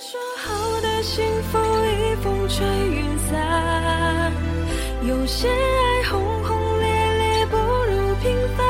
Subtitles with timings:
[0.00, 4.32] 说好的幸福已风吹云散，
[5.02, 6.86] 有些爱轰轰烈
[7.18, 8.64] 烈不如平凡，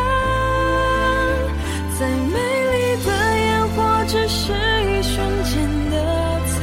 [1.99, 2.33] 再美
[2.73, 6.59] 丽的烟火只是一瞬间的灿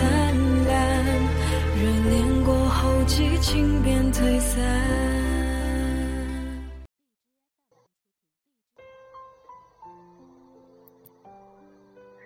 [0.66, 1.06] 烂，
[1.76, 4.64] 热恋过后激情便退散。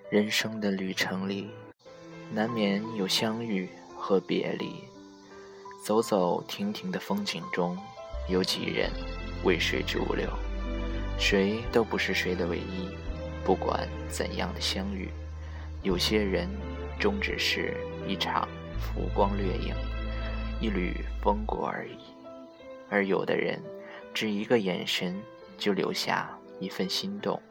[0.09, 1.51] 人生的旅程里，
[2.31, 4.83] 难免有相遇和别离。
[5.83, 7.77] 走走停停的风景中，
[8.27, 8.91] 有几人
[9.43, 10.29] 为谁驻留？
[11.17, 12.89] 谁都不是谁的唯一。
[13.43, 15.09] 不管怎样的相遇，
[15.81, 16.47] 有些人
[16.99, 17.75] 终只是
[18.07, 19.73] 一场浮光掠影，
[20.61, 21.97] 一缕风过而已。
[22.89, 23.59] 而有的人，
[24.13, 25.19] 只一个眼神
[25.57, 27.41] 就留下一份心动。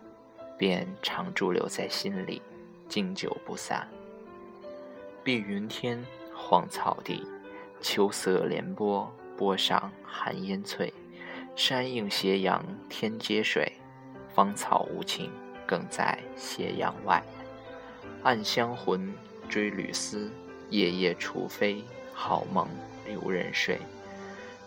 [0.59, 2.43] 便常驻留在心里，
[2.89, 3.87] 经久不散。
[5.29, 6.03] 碧云天，
[6.35, 7.23] 黄草地，
[7.83, 10.91] 秋色连波，波上寒烟翠。
[11.55, 13.71] 山映斜阳，天接水，
[14.35, 15.31] 芳草无情，
[15.67, 17.23] 更在斜阳外。
[18.23, 19.13] 暗香魂，
[19.51, 20.33] 追旅思，
[20.71, 22.67] 夜夜除非，好梦
[23.05, 23.79] 留人睡。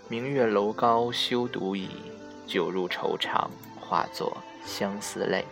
[0.10, 1.90] 明月楼高休独倚，
[2.46, 5.44] 酒入愁肠，化作相思泪。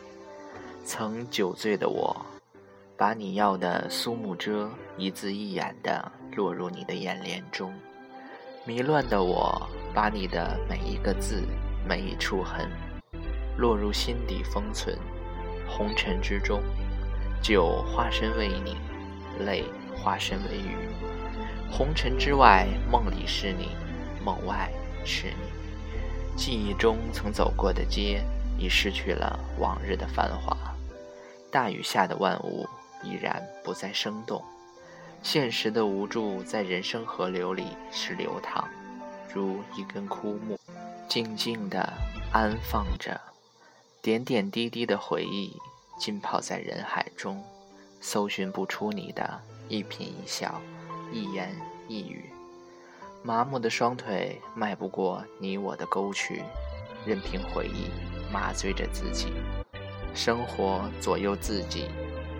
[0.85, 2.15] 曾酒醉的我，
[2.99, 7.71] 把你要的苏幕遮一字一眼地落入你的眼帘中；
[8.65, 11.41] 迷乱的我，把你的每一个字、
[11.87, 12.69] 每一处痕，
[13.57, 14.93] 落入心底封存。
[15.65, 16.61] 红尘之中，
[17.41, 18.75] 酒化身为你，
[19.45, 19.63] 泪
[19.95, 20.75] 化身为雨。
[21.71, 23.69] 红尘之外，梦里是你，
[24.25, 24.69] 梦外
[25.05, 26.35] 是你。
[26.35, 28.21] 记忆中曾走过的街，
[28.57, 30.53] 已失去了往日的繁华。
[31.49, 32.67] 大雨下的万物
[33.03, 34.43] 已然不再生动，
[35.23, 38.67] 现实的无助在人生河流里是流淌，
[39.33, 40.59] 如一根枯木，
[41.07, 41.91] 静静地
[42.31, 43.19] 安放着，
[44.01, 45.55] 点点滴滴的回忆
[45.97, 47.43] 浸泡在人海中，
[48.01, 50.61] 搜寻不出你的一颦一笑、
[51.11, 51.55] 一言
[51.87, 52.29] 一语。
[53.21, 56.41] 麻木的双腿迈不过你我的沟渠，
[57.05, 57.89] 任凭回忆
[58.31, 59.27] 麻醉着自己。
[60.15, 61.87] 生活左右自己，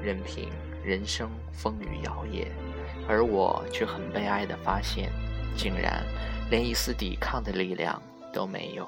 [0.04, 0.50] 任凭
[0.84, 2.48] 人生风雨摇曳，
[3.08, 5.10] 而我却很悲哀地发现，
[5.58, 6.04] 竟然
[6.50, 8.02] 连一丝抵抗的力量
[8.34, 8.88] 都没有。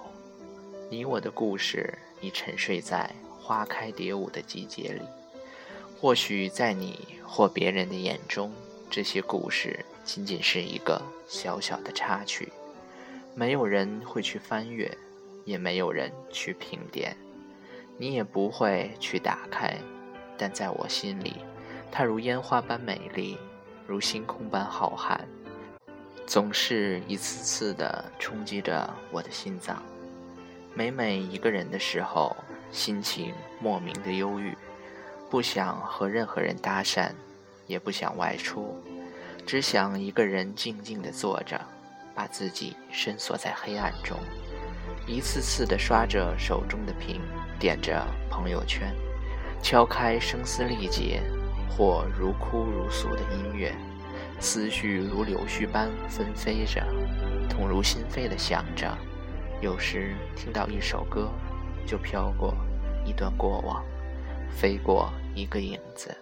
[0.89, 5.01] 你我的故事已沉睡在花开蝶舞的季节里，
[5.99, 8.51] 或许在你或别人的眼中，
[8.89, 12.51] 这些故事仅仅是一个小小的插曲，
[13.35, 14.89] 没有人会去翻阅，
[15.45, 17.16] 也没有人去评点。
[17.97, 19.78] 你也不会去打开，
[20.41, 21.35] 但在我心里，
[21.91, 23.38] 它如烟花般美丽，
[23.85, 25.19] 如星空般浩瀚，
[26.25, 29.84] 总是一次次地冲击着我的心脏。
[30.74, 32.35] 每每一个人的时候，
[32.72, 34.57] 心情莫名的忧郁，
[35.29, 37.12] 不想和任何人搭讪，
[37.68, 38.84] 也不想外出，
[39.46, 41.62] 只想一个人静静的坐着，
[42.16, 44.18] 把自己深锁在黑暗中，
[45.06, 47.22] 一次次的刷着手中的屏。
[47.59, 48.91] 点着朋友圈，
[49.61, 51.22] 敲开声嘶力竭
[51.69, 53.73] 或如哭如诉的音乐，
[54.39, 56.83] 思绪如柳絮般纷飞着，
[57.49, 58.97] 痛如心扉的想着。
[59.61, 61.29] 有时听到一首歌，
[61.85, 62.53] 就飘过
[63.05, 63.83] 一段过往，
[64.49, 66.16] 飞过一个影子，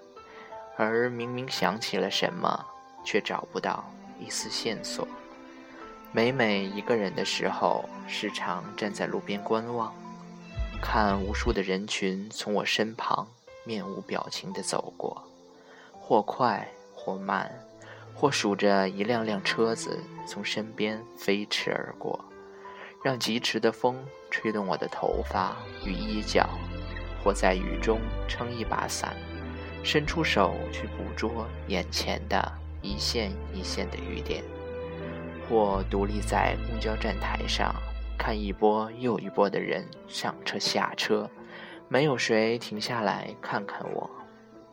[0.77, 2.65] 而明明想起了什么，
[3.03, 3.89] 却找不到
[4.19, 5.07] 一丝线索。
[6.11, 9.93] 每每一个人的时候，时常站在路边观望。
[10.81, 13.27] 看无数的人群从我身旁
[13.65, 15.23] 面无表情地走过，
[15.99, 17.51] 或快或慢，
[18.15, 22.19] 或数着一辆辆车子从身边飞驰而过，
[23.03, 26.47] 让疾驰的风吹动我的头发与衣角；
[27.23, 29.15] 或在雨中撑一把伞，
[29.83, 32.51] 伸出手去捕捉眼前的
[32.81, 34.41] 一线一线的雨点；
[35.47, 37.75] 或独立在公交站台上。
[38.19, 41.27] 看一波又一波的人上车下车，
[41.87, 44.07] 没有谁停下来看看我，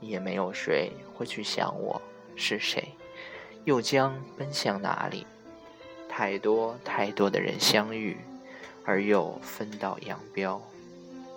[0.01, 2.03] 也没有谁会去想我
[2.35, 2.93] 是谁，
[3.65, 5.25] 又将奔向哪里。
[6.09, 8.19] 太多太多的人相遇，
[8.85, 10.61] 而又分道扬镳；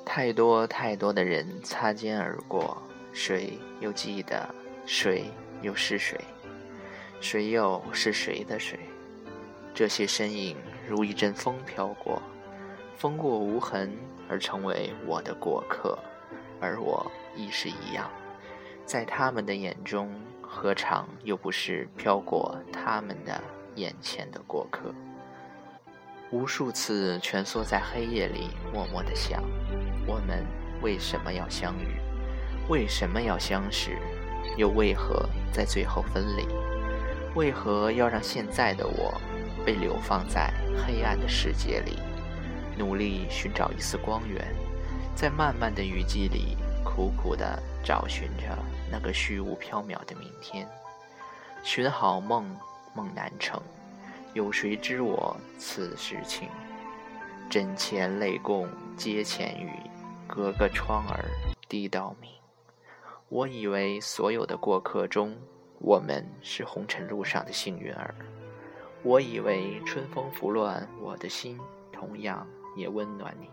[0.04, 2.82] 太多太多的人擦肩而过，
[3.14, 4.50] 谁又记得
[4.86, 5.26] 谁
[5.62, 6.20] 又是谁？
[7.22, 8.80] 谁又是谁的谁？
[9.76, 10.58] 这些身影。
[10.90, 12.20] 如一阵风飘过，
[12.98, 13.96] 风过无痕，
[14.28, 15.96] 而成为我的过客，
[16.60, 17.06] 而我
[17.36, 18.10] 亦是一样，
[18.88, 20.10] 在他们的眼中，
[20.42, 23.40] 何尝又不是飘过他们的
[23.76, 24.92] 眼前的过客？
[26.32, 29.44] 无数次蜷缩在黑夜里，默默地想：
[30.08, 30.44] 我们
[30.82, 32.02] 为什么要相遇？
[32.68, 33.96] 为什么要相识？
[34.58, 36.48] 又为何在最后分离？
[37.36, 39.14] 为何要让现在的我
[39.70, 40.52] 被流放在
[40.84, 42.00] 黑暗的世界里，
[42.76, 44.44] 努力寻找一丝光源，
[45.14, 48.58] 在漫漫的雨季里苦苦地找寻着
[48.92, 50.68] 那个虚无缥缈的明天？
[51.62, 52.50] 寻好梦，
[52.96, 53.62] 梦难成，
[54.34, 56.50] 有谁知我此时情？
[57.48, 58.68] 枕前泪共
[58.98, 59.72] 阶前雨，
[60.26, 61.26] 隔个窗儿
[61.68, 62.32] 滴到明。
[63.28, 65.38] 我以为所有的过客中。
[65.82, 68.14] 我们是红尘路上的幸运儿，
[69.02, 71.58] 我以为春风拂乱我的心，
[71.92, 73.48] 同样也温暖你。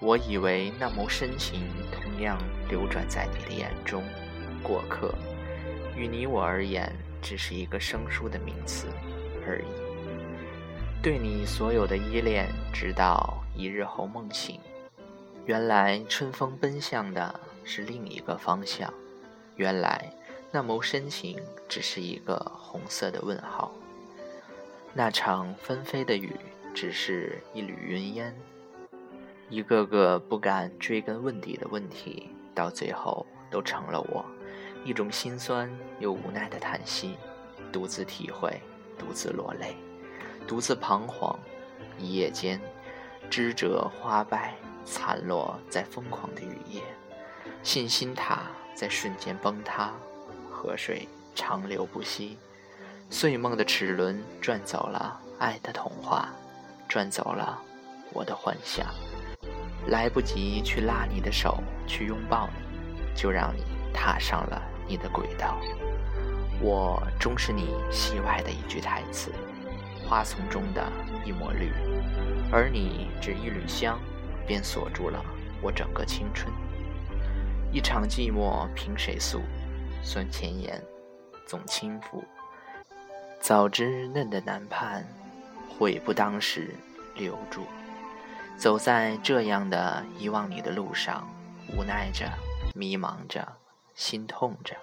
[0.00, 1.60] 我以为那眸深情
[1.92, 2.36] 同样
[2.68, 4.02] 流转在你的眼中。
[4.62, 5.14] 过客，
[5.96, 6.92] 与你我而言，
[7.22, 8.88] 只是一个生疏的名词
[9.46, 11.02] 而已。
[11.02, 14.58] 对你所有的依恋，直到一日后梦醒，
[15.46, 18.92] 原来春风奔向的是另一个方向。
[19.56, 20.12] 原来。
[20.52, 23.70] 那眸深情，只是一个红色的问号；
[24.92, 26.34] 那场纷飞的雨，
[26.74, 28.36] 只是一缕云烟。
[29.48, 34.24] 一个个不敢追根问底的问题，到最后都成了我
[34.84, 35.70] 一种心酸
[36.00, 37.16] 又无奈的叹息，
[37.72, 38.60] 独自体会，
[38.98, 39.76] 独自落泪，
[40.46, 41.38] 独自彷徨。
[41.96, 42.60] 一夜间，
[43.28, 44.54] 枝折花败，
[44.84, 46.82] 残落在疯狂的雨夜，
[47.62, 48.42] 信心塔
[48.74, 49.92] 在瞬间崩塌。
[50.50, 52.38] 河水长流不息，
[53.12, 56.28] 碎梦的齿轮转走了爱的童话，
[56.88, 57.60] 转走了
[58.12, 58.86] 我的幻想。
[59.88, 61.58] 来不及去拉你的手，
[61.88, 65.58] 去拥抱你，就让你踏上了你的轨道。
[66.62, 69.32] 我终是你戏外的一句台词，
[70.08, 70.80] 花丛中的
[71.24, 71.72] 一抹绿，
[72.52, 73.98] 而你只一缕香，
[74.46, 75.20] 便锁住了
[75.60, 76.52] 我整个青春。
[77.72, 79.40] 一场寂寞凭谁诉？
[80.00, 80.80] 算前言，
[81.44, 82.22] 总轻浮。
[83.40, 85.04] 早知嫩的难盼，
[85.68, 86.74] 悔不当时
[87.16, 87.64] 留住。
[88.56, 91.26] 走在这样的遗忘你的路上，
[91.74, 92.30] 无奈着，
[92.74, 93.56] 迷茫着，
[93.94, 94.76] 心痛着。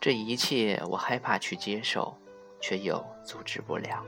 [0.00, 2.16] 这一切我害怕去接受，
[2.60, 4.02] 却又阻止不了，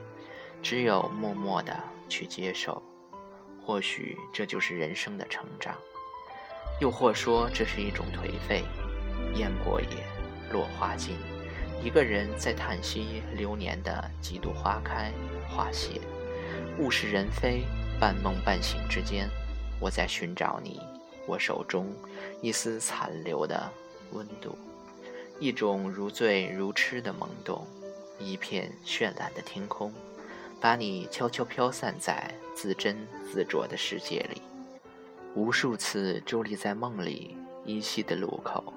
[0.62, 1.78] 只有默默的
[2.08, 2.82] 去接受。
[3.62, 5.76] 或许这就是人生的成长，
[6.80, 8.64] 又或说这是一种颓废。
[9.34, 9.88] 雁过也。
[10.52, 11.16] 落花尽，
[11.86, 15.12] 一个人在叹息流年的几度花开
[15.48, 16.00] 花谢，
[16.80, 17.62] 物是人非，
[18.00, 19.30] 半梦半醒之间，
[19.78, 20.80] 我在寻找你，
[21.28, 21.86] 我手中
[22.42, 23.70] 一丝残留的
[24.10, 24.58] 温度，
[25.38, 27.64] 一种如醉如痴的懵懂，
[28.18, 29.94] 一片绚烂的天空，
[30.60, 32.96] 把你悄悄飘散在自斟
[33.32, 34.42] 自酌的世界里，
[35.36, 38.74] 无数次伫立在梦里依稀的路口。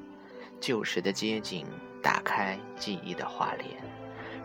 [0.62, 1.66] 旧时的街景，
[2.02, 3.82] 打开记忆的画脸，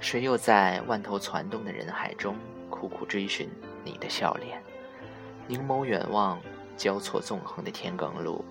[0.00, 2.36] 谁又在万头攒动的人海中
[2.68, 3.48] 苦苦追寻
[3.84, 4.62] 你的笑脸？
[5.46, 6.40] 凝眸远望，
[6.76, 8.44] 交错纵横的田埂路，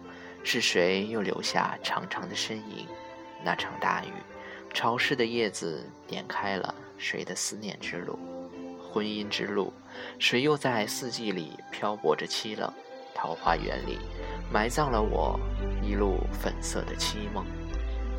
[0.44, 2.88] 是谁又留下长长的身影？
[3.44, 4.11] 那场大雨，
[4.73, 8.17] 潮湿的叶子点开了谁的思念之路？
[8.79, 9.74] 婚姻之路，
[10.19, 12.72] 谁又在四季里漂泊着凄冷？
[13.15, 14.00] 桃花源里，
[14.51, 15.39] 埋葬了我
[15.81, 17.45] 一路粉色的凄梦。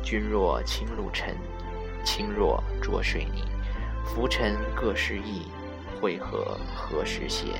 [0.05, 1.35] 君若轻露尘，
[2.03, 3.43] 轻若浊水泥，
[4.05, 5.47] 浮沉各失意，
[5.99, 7.59] 会合何时歇？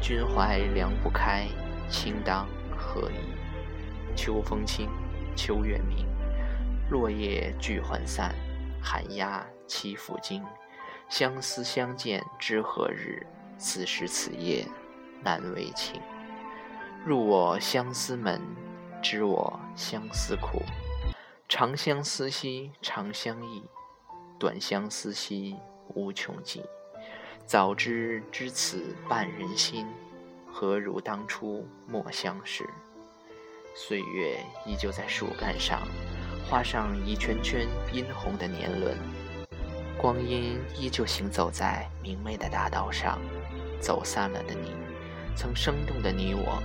[0.00, 1.46] 君怀凉不开，
[1.90, 4.16] 卿当何意？
[4.16, 4.88] 秋风清，
[5.36, 6.06] 秋月明，
[6.88, 8.34] 落叶聚还散，
[8.82, 10.42] 寒鸦栖复惊。
[11.10, 13.26] 相思相见知何日？
[13.58, 14.66] 此时此夜
[15.22, 16.00] 难为情。
[17.04, 18.40] 入我相思门，
[19.02, 20.62] 知我相思苦。
[21.54, 23.62] 长相思兮长相忆，
[24.38, 25.54] 短相思兮
[25.88, 26.64] 无穷极。
[27.44, 29.86] 早知知此半人心，
[30.50, 32.64] 何如当初莫相识？
[33.74, 35.82] 岁月依旧在树干上
[36.48, 38.96] 画上一圈圈殷红的年轮，
[39.98, 43.20] 光阴依旧行走在明媚的大道上。
[43.78, 44.74] 走散了的你，
[45.36, 46.62] 曾生动的你我。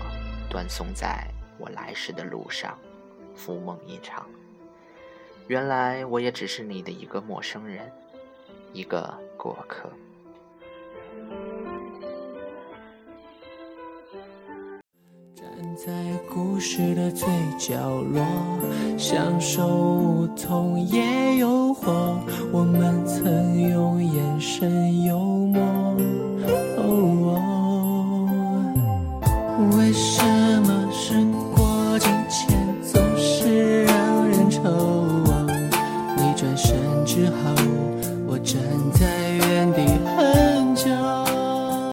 [0.50, 1.28] 断送在
[1.60, 2.80] 我来时的路上，
[3.36, 4.26] 浮梦一场。
[5.48, 7.90] 原来我也只是你的一个陌生人
[8.74, 9.90] 一个过客。
[15.34, 15.94] 站在
[16.30, 17.28] 故事的最
[17.58, 18.22] 角落
[18.98, 22.18] 享受梧桐叶诱惑
[22.52, 25.02] 我们曾用眼神